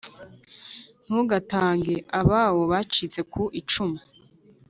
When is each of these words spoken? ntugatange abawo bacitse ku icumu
ntugatange 1.05 1.95
abawo 2.19 2.61
bacitse 2.71 3.19
ku 3.31 3.43
icumu 3.59 3.99